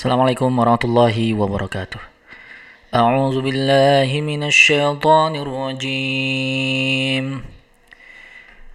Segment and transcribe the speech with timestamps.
[0.00, 2.00] السلام عليكم ورحمة الله وبركاته
[2.94, 7.44] أعوذ بالله من الشيطان الرجيم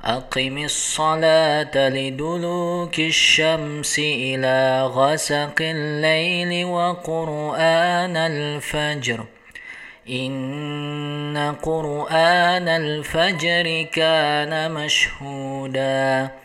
[0.03, 9.25] أقم الصلاة لدلوك الشمس إلى غسق الليل وقرآن الفجر
[10.09, 13.65] إن قرآن الفجر
[13.97, 16.44] كان مشهوداً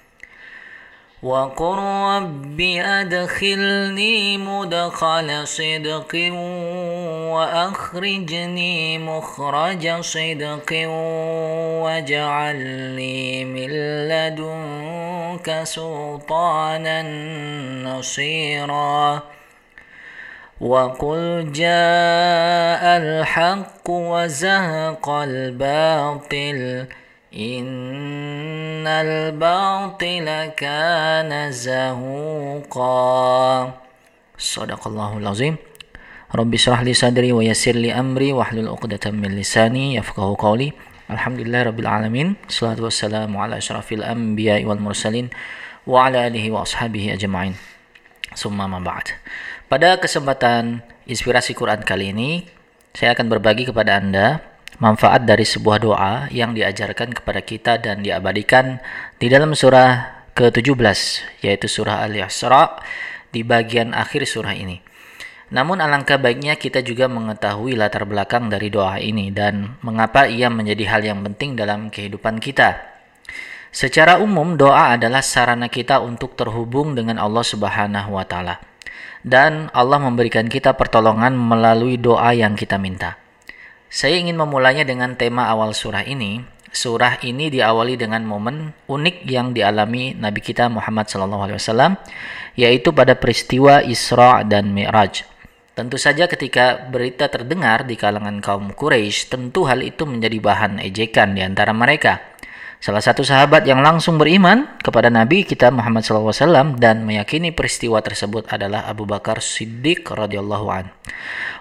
[1.23, 6.15] وقل رب أدخلني مدخل صدق
[7.33, 10.87] وأخرجني مخرج صدق
[11.83, 12.55] واجعل
[12.95, 13.69] لي من
[14.09, 17.01] لدنك سلطانا
[17.83, 19.23] نصيرا
[20.61, 26.87] وقل جاء الحق وزهق الباطل
[27.36, 32.94] إن الباطل كان زهوقا
[34.38, 35.56] صدق الله العظيم
[36.34, 40.72] رب اشرح لي صدري ويسر لي أمري واحلل عقدة من لساني يفقه قولي
[41.10, 45.30] الحمد لله رب العالمين الصلاة والسلام على أشرف الأنبياء والمرسلين
[45.86, 47.54] وعلى آله وأصحابه أجمعين
[48.36, 49.06] ثم ما بعد
[49.66, 50.78] Pada kesempatan
[51.10, 52.46] inspirasi Quran kali ini,
[52.94, 54.38] saya akan berbagi kepada Anda
[54.81, 58.81] manfaat dari sebuah doa yang diajarkan kepada kita dan diabadikan
[59.21, 60.99] di dalam surah ke-17
[61.45, 62.81] yaitu surah Al-Isra
[63.29, 64.81] di bagian akhir surah ini.
[65.53, 70.97] Namun alangkah baiknya kita juga mengetahui latar belakang dari doa ini dan mengapa ia menjadi
[70.97, 72.81] hal yang penting dalam kehidupan kita.
[73.71, 78.59] Secara umum doa adalah sarana kita untuk terhubung dengan Allah Subhanahu wa taala.
[79.21, 83.21] Dan Allah memberikan kita pertolongan melalui doa yang kita minta.
[83.91, 86.39] Saya ingin memulainya dengan tema awal surah ini.
[86.71, 91.99] Surah ini diawali dengan momen unik yang dialami Nabi kita Muhammad SAW,
[92.55, 95.27] yaitu pada peristiwa Isra dan Mi'raj.
[95.75, 101.35] Tentu saja ketika berita terdengar di kalangan kaum Quraisy, tentu hal itu menjadi bahan ejekan
[101.35, 102.30] di antara mereka.
[102.81, 108.49] Salah satu sahabat yang langsung beriman kepada Nabi kita Muhammad SAW dan meyakini peristiwa tersebut
[108.49, 110.89] adalah Abu Bakar Siddiq radhiyallahu an.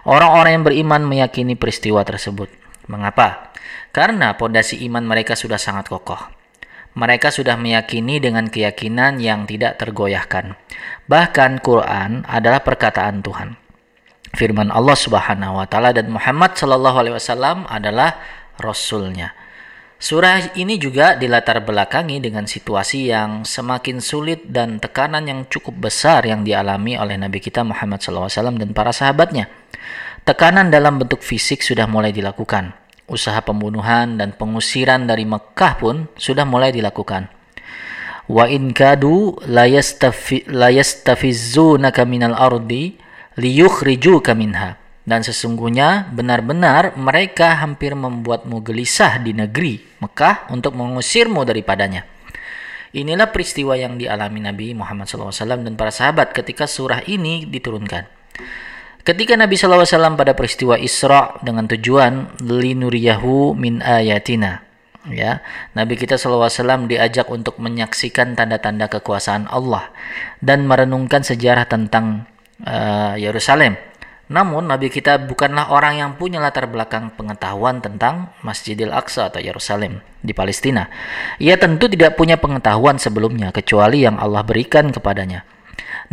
[0.08, 2.48] Orang-orang yang beriman meyakini peristiwa tersebut.
[2.88, 3.52] Mengapa?
[3.92, 6.24] Karena pondasi iman mereka sudah sangat kokoh.
[6.96, 10.56] Mereka sudah meyakini dengan keyakinan yang tidak tergoyahkan.
[11.04, 13.60] Bahkan Quran adalah perkataan Tuhan.
[14.32, 18.16] Firman Allah Subhanahu wa taala dan Muhammad sallallahu alaihi wasallam adalah
[18.56, 19.36] rasulnya.
[20.00, 26.24] Surah ini juga dilatar belakangi dengan situasi yang semakin sulit dan tekanan yang cukup besar
[26.24, 29.52] yang dialami oleh Nabi kita Muhammad SAW dan para sahabatnya.
[30.24, 32.72] Tekanan dalam bentuk fisik sudah mulai dilakukan.
[33.12, 37.28] Usaha pembunuhan dan pengusiran dari Mekah pun sudah mulai dilakukan.
[38.24, 42.96] Wa in kadu layastafizzunaka minal ardi
[43.36, 44.79] liyukhrijuka minha
[45.10, 52.06] dan sesungguhnya benar-benar mereka hampir membuatmu gelisah di negeri Mekah untuk mengusirmu daripadanya.
[52.94, 55.34] Inilah peristiwa yang dialami Nabi Muhammad SAW
[55.66, 58.06] dan para sahabat ketika surah ini diturunkan.
[59.02, 64.62] Ketika Nabi SAW pada peristiwa Isra dengan tujuan linuriyahu min ayatina.
[65.08, 65.40] Ya,
[65.72, 69.88] Nabi kita SAW diajak untuk menyaksikan tanda-tanda kekuasaan Allah
[70.44, 72.28] dan merenungkan sejarah tentang
[72.68, 73.80] uh, Yerusalem
[74.30, 80.06] namun Nabi kita bukanlah orang yang punya latar belakang pengetahuan tentang Masjidil Aqsa atau Yerusalem
[80.22, 80.86] di Palestina.
[81.42, 85.42] Ia tentu tidak punya pengetahuan sebelumnya kecuali yang Allah berikan kepadanya.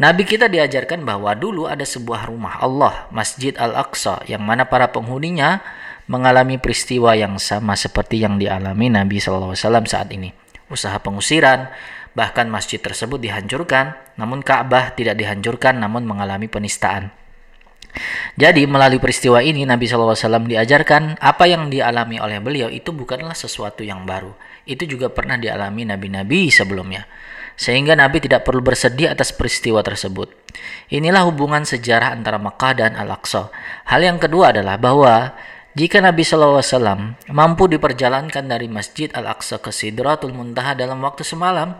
[0.01, 5.61] Nabi kita diajarkan bahwa dulu ada sebuah rumah Allah, Masjid Al-Aqsa, yang mana para penghuninya
[6.09, 9.53] mengalami peristiwa yang sama seperti yang dialami Nabi SAW
[9.85, 10.33] saat ini.
[10.73, 11.69] Usaha pengusiran,
[12.17, 17.13] bahkan masjid tersebut dihancurkan, namun Ka'bah tidak dihancurkan namun mengalami penistaan.
[18.37, 23.81] Jadi melalui peristiwa ini Nabi SAW diajarkan apa yang dialami oleh beliau itu bukanlah sesuatu
[23.81, 24.33] yang baru.
[24.67, 27.09] Itu juga pernah dialami nabi-nabi sebelumnya.
[27.57, 30.29] Sehingga Nabi tidak perlu bersedih atas peristiwa tersebut.
[30.93, 33.49] Inilah hubungan sejarah antara Mekah dan Al-Aqsa.
[33.89, 35.33] Hal yang kedua adalah bahwa
[35.73, 41.77] jika Nabi SAW mampu diperjalankan dari Masjid Al-Aqsa ke Sidratul Muntaha dalam waktu semalam,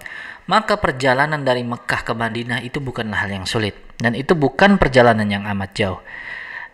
[0.50, 3.87] maka perjalanan dari Mekah ke Madinah itu bukanlah hal yang sulit.
[3.98, 6.00] Dan itu bukan perjalanan yang amat jauh.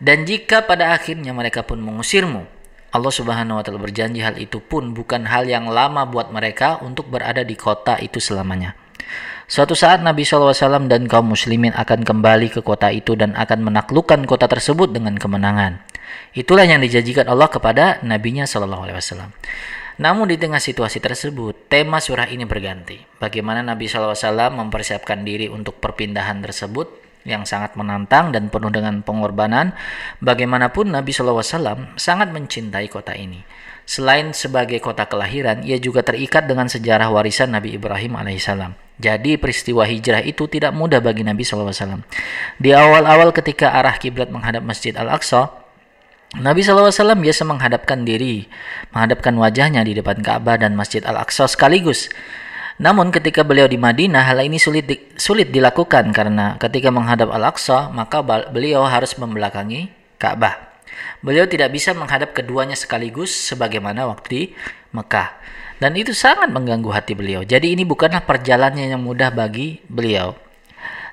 [0.03, 2.43] Dan jika pada akhirnya mereka pun mengusirmu,
[2.93, 7.09] Allah Subhanahu wa taala berjanji hal itu pun bukan hal yang lama buat mereka untuk
[7.09, 8.77] berada di kota itu selamanya.
[9.49, 14.23] Suatu saat Nabi SAW dan kaum muslimin akan kembali ke kota itu dan akan menaklukkan
[14.23, 15.83] kota tersebut dengan kemenangan.
[16.37, 19.33] Itulah yang dijanjikan Allah kepada nabinya SAW.
[20.01, 22.97] Namun di tengah situasi tersebut, tema surah ini berganti.
[23.21, 24.15] Bagaimana Nabi SAW
[24.53, 29.75] mempersiapkan diri untuk perpindahan tersebut yang sangat menantang dan penuh dengan pengorbanan.
[30.19, 33.43] Bagaimanapun Nabi SAW sangat mencintai kota ini.
[33.83, 38.79] Selain sebagai kota kelahiran, ia juga terikat dengan sejarah warisan Nabi Ibrahim alaihissalam.
[38.95, 42.05] Jadi peristiwa hijrah itu tidak mudah bagi Nabi SAW.
[42.61, 45.51] Di awal-awal ketika arah kiblat menghadap Masjid Al-Aqsa,
[46.39, 48.47] Nabi SAW biasa menghadapkan diri,
[48.95, 52.07] menghadapkan wajahnya di depan Ka'bah dan Masjid Al-Aqsa sekaligus.
[52.81, 57.93] Namun ketika beliau di Madinah, hal ini sulit di, sulit dilakukan karena ketika menghadap Al-Aqsa,
[57.93, 60.57] maka beliau harus membelakangi Ka'bah.
[61.21, 64.41] Beliau tidak bisa menghadap keduanya sekaligus sebagaimana waktu di
[64.93, 65.29] Mekah.
[65.81, 67.41] Dan itu sangat mengganggu hati beliau.
[67.43, 70.37] Jadi ini bukanlah perjalanan yang mudah bagi beliau.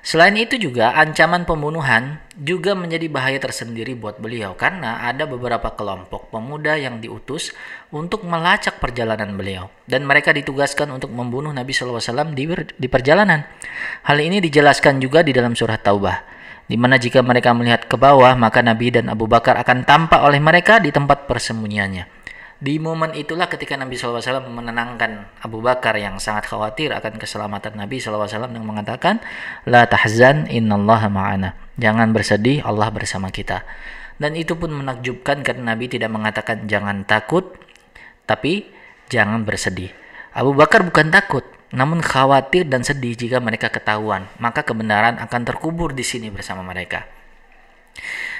[0.01, 6.33] Selain itu juga ancaman pembunuhan juga menjadi bahaya tersendiri buat beliau karena ada beberapa kelompok
[6.33, 7.53] pemuda yang diutus
[7.93, 12.01] untuk melacak perjalanan beliau dan mereka ditugaskan untuk membunuh Nabi SAW
[12.33, 12.49] di,
[12.81, 13.45] di perjalanan.
[14.01, 16.17] Hal ini dijelaskan juga di dalam surah Taubah
[16.65, 20.39] di mana jika mereka melihat ke bawah, maka Nabi dan Abu Bakar akan tampak oleh
[20.39, 22.20] mereka di tempat persembunyiannya.
[22.61, 27.97] Di momen itulah ketika Nabi SAW menenangkan Abu Bakar yang sangat khawatir akan keselamatan Nabi
[27.97, 29.17] SAW dengan mengatakan,
[29.65, 31.57] La tahzan innallaha ma'ana.
[31.81, 33.65] Jangan bersedih, Allah bersama kita.
[34.21, 37.49] Dan itu pun menakjubkan karena Nabi tidak mengatakan jangan takut,
[38.29, 38.69] tapi
[39.09, 39.89] jangan bersedih.
[40.29, 41.41] Abu Bakar bukan takut,
[41.73, 47.09] namun khawatir dan sedih jika mereka ketahuan, maka kebenaran akan terkubur di sini bersama mereka.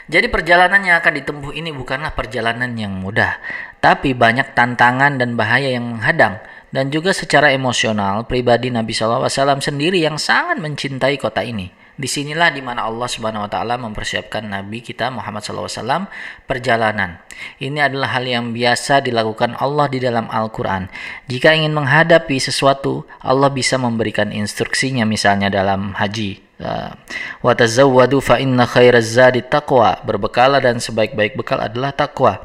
[0.09, 3.37] Jadi perjalanan yang akan ditempuh ini bukanlah perjalanan yang mudah,
[3.77, 9.27] tapi banyak tantangan dan bahaya yang menghadang dan juga secara emosional pribadi Nabi SAW
[9.59, 11.69] sendiri yang sangat mencintai kota ini.
[12.01, 16.09] Di sinilah di mana Allah Subhanahu Wa Taala mempersiapkan Nabi kita Muhammad SAW
[16.49, 17.21] perjalanan.
[17.61, 20.89] Ini adalah hal yang biasa dilakukan Allah di dalam Al-Quran.
[21.29, 26.41] Jika ingin menghadapi sesuatu, Allah bisa memberikan instruksinya misalnya dalam haji.
[26.61, 26.93] Uh,
[27.41, 29.97] Wa tazawwadu fa inna khairaz zadi taqwa.
[30.05, 32.39] Berbekala dan sebaik-baik bekal adalah takwa.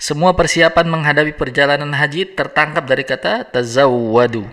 [0.00, 4.48] Semua persiapan menghadapi perjalanan haji tertangkap dari kata tazawwadu.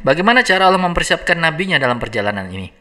[0.00, 2.72] Bagaimana cara Allah mempersiapkan nabinya dalam perjalanan ini?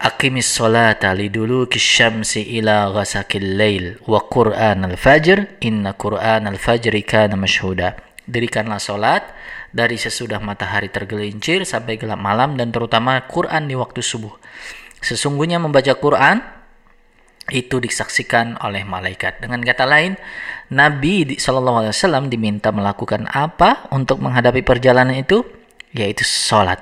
[0.00, 8.00] Aqimis salata liduluki syamsi ila ghasakil lail wa Qur'an al-fajr inna Qur'an al-fajr kana mashhuda.
[8.24, 9.28] Dirikanlah salat
[9.70, 14.34] dari sesudah matahari tergelincir sampai gelap malam dan terutama Quran di waktu subuh.
[15.00, 16.42] Sesungguhnya membaca Quran
[17.50, 19.42] itu disaksikan oleh malaikat.
[19.42, 20.14] Dengan kata lain,
[20.70, 25.42] Nabi Wasallam diminta melakukan apa untuk menghadapi perjalanan itu,
[25.90, 26.78] yaitu sholat.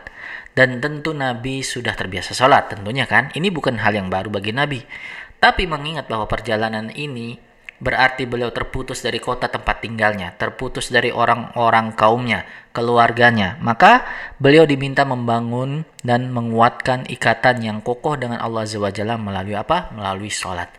[0.52, 3.30] Dan tentu Nabi sudah terbiasa sholat tentunya kan.
[3.32, 4.82] Ini bukan hal yang baru bagi Nabi.
[5.38, 7.38] Tapi mengingat bahwa perjalanan ini
[7.78, 12.42] berarti beliau terputus dari kota tempat tinggalnya, terputus dari orang-orang kaumnya,
[12.74, 13.58] keluarganya.
[13.62, 14.06] Maka
[14.38, 19.90] beliau diminta membangun dan menguatkan ikatan yang kokoh dengan Allah Jalla melalui apa?
[19.94, 20.70] Melalui sholat.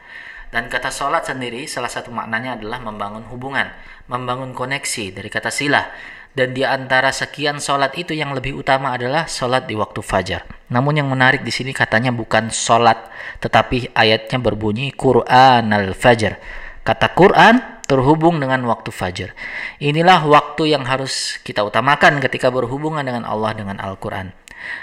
[0.49, 3.69] Dan kata sholat sendiri salah satu maknanya adalah membangun hubungan,
[4.09, 5.87] membangun koneksi dari kata silah
[6.29, 10.45] dan di antara sekian sholat itu yang lebih utama adalah sholat di waktu fajar.
[10.69, 13.09] Namun yang menarik di sini katanya bukan sholat,
[13.41, 16.37] tetapi ayatnya berbunyi Quran al-Fajr.
[16.89, 19.37] Kata Quran terhubung dengan waktu fajar.
[19.77, 24.33] Inilah waktu yang harus kita utamakan ketika berhubungan dengan Allah dengan Al-Quran.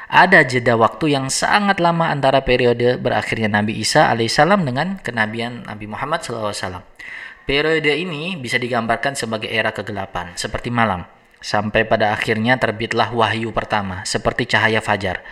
[0.07, 5.91] Ada jeda waktu yang sangat lama antara periode berakhirnya Nabi Isa alaihissalam dengan kenabian Nabi
[5.91, 6.87] Muhammad SAW.
[7.43, 11.03] Periode ini bisa digambarkan sebagai era kegelapan, seperti malam
[11.43, 15.27] sampai pada akhirnya terbitlah wahyu pertama seperti cahaya fajar.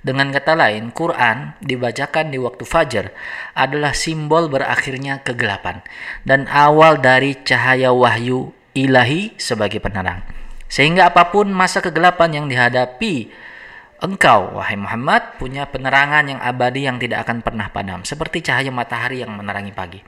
[0.00, 3.12] Dengan kata lain, Quran dibacakan di waktu fajar
[3.52, 5.84] adalah simbol berakhirnya kegelapan
[6.24, 10.24] dan awal dari cahaya wahyu ilahi sebagai penerang.
[10.72, 13.28] Sehingga apa pun masa kegelapan yang dihadapi,
[14.00, 19.20] engkau, wahai Muhammad, punya penerangan yang abadi yang tidak akan pernah padam, seperti cahaya matahari
[19.20, 20.00] yang menerangi pagi.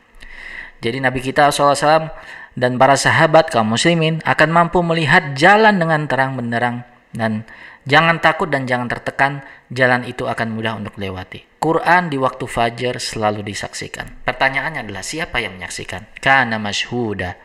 [0.82, 2.10] Jadi Nabi kita SAW
[2.56, 7.44] dan para sahabat kaum muslimin akan mampu melihat jalan dengan terang benderang dan
[7.84, 12.98] jangan takut dan jangan tertekan jalan itu akan mudah untuk lewati Quran di waktu fajar
[12.98, 14.26] selalu disaksikan.
[14.26, 16.10] Pertanyaannya adalah siapa yang menyaksikan?
[16.18, 17.38] Kana masyhuda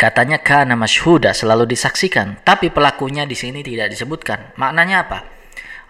[0.00, 2.40] katanya kana masyhuda selalu disaksikan.
[2.40, 4.56] Tapi pelakunya di sini tidak disebutkan.
[4.56, 5.18] Maknanya apa?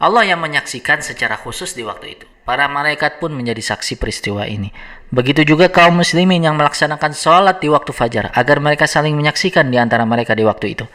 [0.03, 2.27] Allah yang menyaksikan secara khusus di waktu itu.
[2.41, 4.73] Para malaikat pun menjadi saksi peristiwa ini.
[5.13, 9.77] Begitu juga kaum muslimin yang melaksanakan sholat di waktu fajar agar mereka saling menyaksikan di
[9.77, 10.87] antara mereka di waktu itu.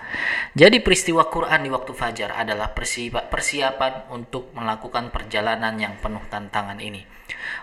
[0.57, 7.03] Jadi peristiwa Quran di waktu fajar adalah persiapan untuk melakukan perjalanan yang penuh tantangan ini.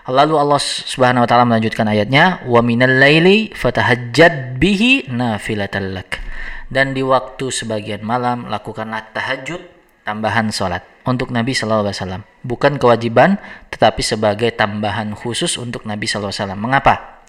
[0.07, 6.21] Lalu Allah Subhanahu wa taala melanjutkan ayatnya, "Wa minal laili fatahajjad bihi nafilatan lak."
[6.69, 9.61] Dan di waktu sebagian malam lakukanlah tahajud
[10.05, 13.39] tambahan sholat untuk Nabi Wasallam, bukan kewajiban,
[13.71, 16.59] tetapi sebagai tambahan khusus untuk Nabi Wasallam.
[16.59, 17.23] Mengapa?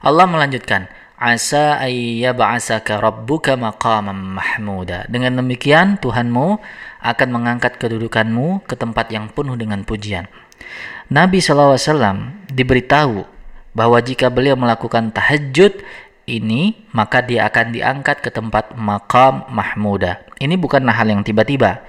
[0.00, 0.88] Allah melanjutkan,
[1.20, 5.04] asa ayyab'asaka rabbuka maqaman mahmuda.
[5.12, 6.56] Dengan demikian Tuhanmu
[7.04, 10.24] akan mengangkat kedudukanmu ke tempat yang penuh dengan pujian.
[11.12, 13.28] Nabi Wasallam diberitahu
[13.76, 15.84] bahwa jika beliau melakukan tahajud
[16.24, 20.24] ini maka dia akan diangkat ke tempat makam mahmuda.
[20.40, 21.82] Ini bukanlah hal yang tiba-tiba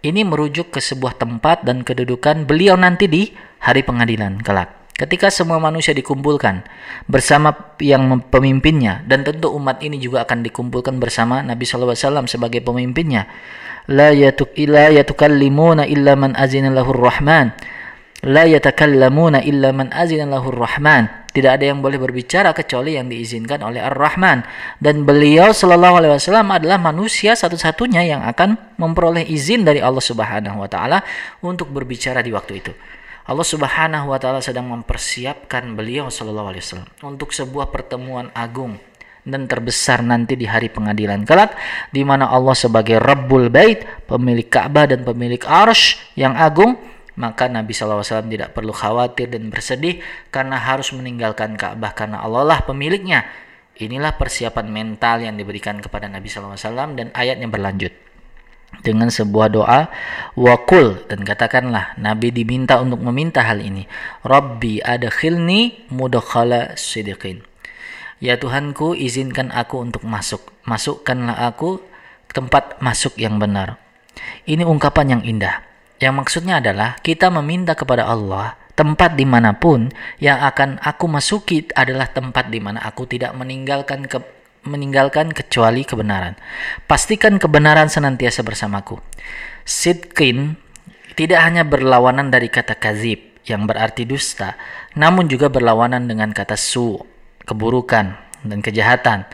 [0.00, 4.80] ini merujuk ke sebuah tempat dan kedudukan beliau nanti di hari pengadilan kelak.
[4.96, 6.60] Ketika semua manusia dikumpulkan
[7.08, 13.24] bersama yang pemimpinnya dan tentu umat ini juga akan dikumpulkan bersama Nabi SAW sebagai pemimpinnya.
[13.88, 17.56] La yatuk illa yatukallimuna illa man azina lahur rahman.
[18.20, 23.62] La yatakallamuna illa man azina lahur rahman tidak ada yang boleh berbicara kecuali yang diizinkan
[23.62, 24.42] oleh Ar-Rahman
[24.82, 30.58] dan beliau Shallallahu alaihi wasallam adalah manusia satu-satunya yang akan memperoleh izin dari Allah Subhanahu
[30.58, 31.06] wa taala
[31.46, 32.72] untuk berbicara di waktu itu.
[33.30, 38.74] Allah Subhanahu wa taala sedang mempersiapkan beliau Shallallahu alaihi wasallam untuk sebuah pertemuan agung
[39.22, 41.54] dan terbesar nanti di hari pengadilan kelak
[41.94, 46.74] di mana Allah sebagai Rabbul Bait, pemilik Ka'bah dan pemilik Arsh yang agung
[47.20, 48.00] maka Nabi SAW
[48.32, 50.00] tidak perlu khawatir dan bersedih
[50.32, 53.28] karena harus meninggalkan Ka'bah karena Allah lah pemiliknya.
[53.76, 56.56] Inilah persiapan mental yang diberikan kepada Nabi SAW
[56.96, 57.92] dan ayatnya berlanjut.
[58.80, 59.92] Dengan sebuah doa
[60.38, 63.84] wakul dan katakanlah Nabi diminta untuk meminta hal ini.
[64.24, 67.44] Rabbi adkhilni mudakhala sidiqin
[68.22, 70.40] Ya Tuhanku izinkan aku untuk masuk.
[70.64, 71.82] Masukkanlah aku
[72.32, 73.76] tempat masuk yang benar.
[74.46, 75.69] Ini ungkapan yang indah
[76.00, 81.68] yang maksudnya adalah kita meminta kepada Allah tempat di mana pun yang akan aku masuki
[81.76, 84.16] adalah tempat di mana aku tidak meninggalkan ke,
[84.64, 86.40] meninggalkan kecuali kebenaran.
[86.88, 88.96] Pastikan kebenaran senantiasa bersamaku.
[89.68, 90.56] Sidkin
[91.12, 94.56] tidak hanya berlawanan dari kata kazib yang berarti dusta,
[94.96, 96.96] namun juga berlawanan dengan kata su,
[97.44, 98.16] keburukan
[98.48, 99.28] dan kejahatan.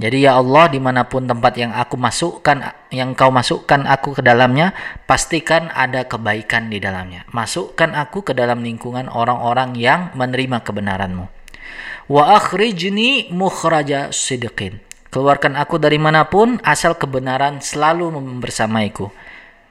[0.00, 4.22] Jadi ya Allah di mana pun tempat yang aku masukkan, yang kau masukkan aku ke
[4.24, 4.72] dalamnya,
[5.04, 7.28] pastikan ada kebaikan di dalamnya.
[7.30, 11.28] Masukkan aku ke dalam lingkungan orang-orang yang menerima kebenaranmu.
[12.08, 14.80] Wa akhrijni mukhraja sidqin.
[15.12, 19.12] Keluarkan aku dari mana pun asal kebenaran selalu bersamaiku.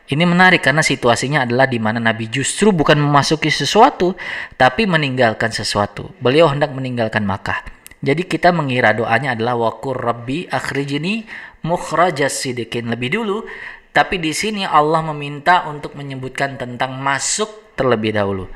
[0.06, 4.14] Ini menarik karena situasinya adalah di mana Nabi justru bukan memasuki sesuatu,
[4.54, 6.14] tapi meninggalkan sesuatu.
[6.22, 7.81] Beliau hendak meninggalkan Makkah.
[8.02, 11.30] Jadi kita mengira doanya adalah wakur rabbi akhrijini
[11.62, 13.46] mukhrajas sidikin lebih dulu.
[13.94, 18.50] Tapi di sini Allah meminta untuk menyebutkan tentang masuk terlebih dahulu.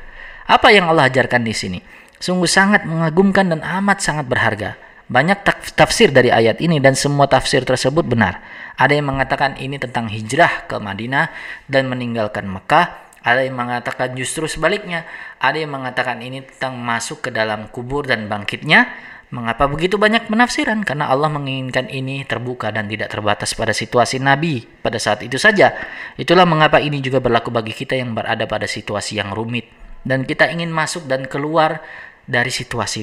[0.50, 1.80] Apa yang Allah ajarkan di sini?
[2.18, 4.80] Sungguh sangat mengagumkan dan amat sangat berharga.
[5.06, 5.46] Banyak
[5.78, 8.42] tafsir dari ayat ini dan semua tafsir tersebut benar.
[8.74, 11.30] Ada yang mengatakan ini tentang hijrah ke Madinah
[11.70, 13.06] dan meninggalkan Mekah.
[13.22, 15.06] Ada yang mengatakan justru sebaliknya.
[15.38, 18.90] Ada yang mengatakan ini tentang masuk ke dalam kubur dan bangkitnya.
[19.34, 20.86] Mengapa begitu banyak penafsiran?
[20.86, 25.74] Karena Allah menginginkan ini terbuka dan tidak terbatas pada situasi Nabi pada saat itu saja.
[26.14, 29.66] Itulah mengapa ini juga berlaku bagi kita yang berada pada situasi yang rumit.
[30.06, 31.82] Dan kita ingin masuk dan keluar
[32.30, 33.02] dari situasi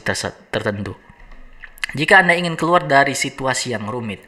[0.55, 0.95] tertentu.
[1.99, 4.23] Jika Anda ingin keluar dari situasi yang rumit,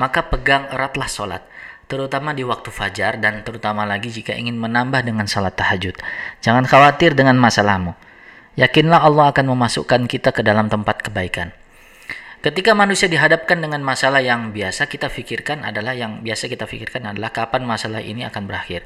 [0.00, 1.44] maka pegang eratlah sholat.
[1.84, 5.92] Terutama di waktu fajar dan terutama lagi jika ingin menambah dengan salat tahajud.
[6.40, 8.13] Jangan khawatir dengan masalahmu
[8.54, 11.50] Yakinlah Allah akan memasukkan kita ke dalam tempat kebaikan.
[12.44, 17.32] Ketika manusia dihadapkan dengan masalah yang biasa kita pikirkan adalah yang biasa kita pikirkan adalah
[17.32, 18.84] kapan masalah ini akan berakhir.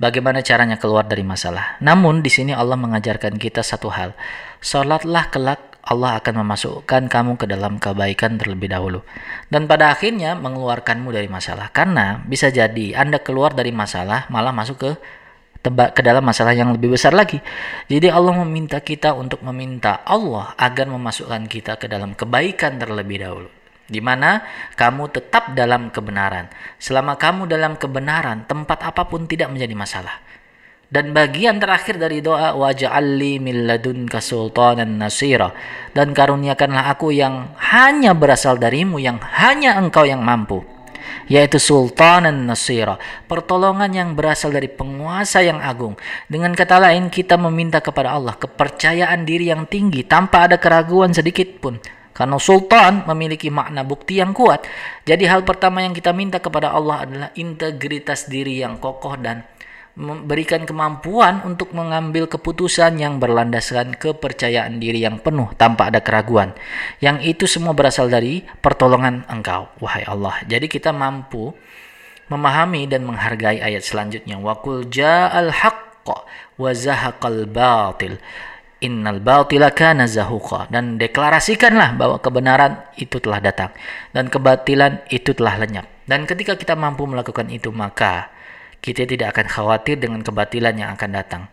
[0.00, 1.78] Bagaimana caranya keluar dari masalah.
[1.84, 4.16] Namun di sini Allah mengajarkan kita satu hal.
[4.58, 9.04] Salatlah kelak Allah akan memasukkan kamu ke dalam kebaikan terlebih dahulu.
[9.52, 11.68] Dan pada akhirnya mengeluarkanmu dari masalah.
[11.76, 14.90] Karena bisa jadi Anda keluar dari masalah malah masuk ke
[15.72, 17.40] ke dalam masalah yang lebih besar lagi.
[17.88, 23.48] Jadi Allah meminta kita untuk meminta Allah agar memasukkan kita ke dalam kebaikan terlebih dahulu.
[23.84, 24.44] Di mana
[24.76, 26.52] kamu tetap dalam kebenaran.
[26.76, 30.16] Selama kamu dalam kebenaran, tempat apa pun tidak menjadi masalah.
[30.88, 35.50] Dan bagian terakhir dari doa waj'alli min ladunka sultanan nasira
[35.90, 40.62] dan karuniakanlah aku yang hanya berasal darimu yang hanya engkau yang mampu
[41.26, 45.96] yaitu sultanan nasira, pertolongan yang berasal dari penguasa yang agung.
[46.28, 51.60] Dengan kata lain, kita meminta kepada Allah kepercayaan diri yang tinggi tanpa ada keraguan sedikit
[51.60, 51.80] pun.
[52.14, 54.62] Karena sultan memiliki makna bukti yang kuat.
[55.02, 59.42] Jadi hal pertama yang kita minta kepada Allah adalah integritas diri yang kokoh dan
[59.94, 66.50] memberikan kemampuan untuk mengambil keputusan yang berlandaskan kepercayaan diri yang penuh tanpa ada keraguan.
[66.98, 70.42] Yang itu semua berasal dari pertolongan Engkau, wahai Allah.
[70.50, 71.54] Jadi kita mampu
[72.26, 74.34] memahami dan menghargai ayat selanjutnya.
[74.42, 76.08] Wa qul ja'al haqq
[76.58, 78.18] wa zahaqal batil.
[78.82, 83.72] Innal batila kana zahuqa dan deklarasikanlah bahwa kebenaran itu telah datang
[84.12, 85.86] dan kebatilan itu telah lenyap.
[86.04, 88.33] Dan ketika kita mampu melakukan itu maka
[88.84, 91.48] kita tidak akan khawatir dengan kebatilan yang akan datang.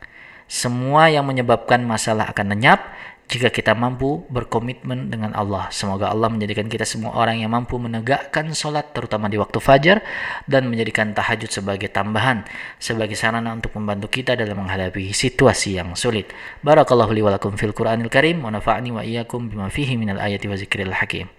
[0.52, 2.92] Semua yang menyebabkan masalah akan lenyap
[3.32, 5.72] jika kita mampu berkomitmen dengan Allah.
[5.72, 10.04] Semoga Allah menjadikan kita semua orang yang mampu menegakkan sholat terutama di waktu fajar
[10.44, 12.44] dan menjadikan tahajud sebagai tambahan
[12.76, 16.28] sebagai sarana untuk membantu kita dalam menghadapi situasi yang sulit.
[16.60, 17.24] Barakallahu li
[17.56, 21.32] fil Qur'anil Karim wa nafa'ni wa iyyakum bima fihi minal ayati wa zikril hakim.